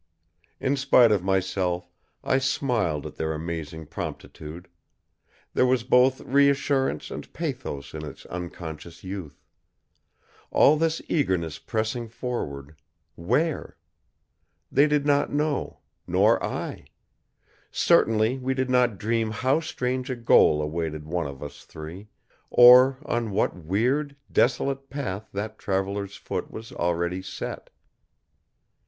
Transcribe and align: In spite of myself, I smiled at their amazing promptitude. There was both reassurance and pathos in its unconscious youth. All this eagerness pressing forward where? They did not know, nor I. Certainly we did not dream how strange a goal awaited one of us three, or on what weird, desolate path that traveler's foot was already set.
In 0.59 0.77
spite 0.77 1.11
of 1.11 1.23
myself, 1.23 1.91
I 2.23 2.39
smiled 2.39 3.05
at 3.05 3.17
their 3.17 3.33
amazing 3.33 3.85
promptitude. 3.85 4.67
There 5.53 5.67
was 5.67 5.83
both 5.83 6.21
reassurance 6.21 7.11
and 7.11 7.31
pathos 7.33 7.93
in 7.93 8.03
its 8.03 8.25
unconscious 8.25 9.03
youth. 9.03 9.45
All 10.49 10.75
this 10.75 11.03
eagerness 11.07 11.59
pressing 11.59 12.07
forward 12.09 12.75
where? 13.13 13.77
They 14.71 14.87
did 14.87 15.05
not 15.05 15.31
know, 15.31 15.81
nor 16.07 16.43
I. 16.43 16.85
Certainly 17.69 18.39
we 18.39 18.55
did 18.55 18.71
not 18.71 18.97
dream 18.97 19.29
how 19.29 19.59
strange 19.59 20.09
a 20.09 20.15
goal 20.15 20.63
awaited 20.63 21.05
one 21.05 21.27
of 21.27 21.43
us 21.43 21.63
three, 21.63 22.09
or 22.49 22.97
on 23.05 23.29
what 23.29 23.55
weird, 23.55 24.15
desolate 24.31 24.89
path 24.89 25.29
that 25.33 25.59
traveler's 25.59 26.15
foot 26.15 26.49
was 26.49 26.71
already 26.71 27.21
set. 27.21 27.69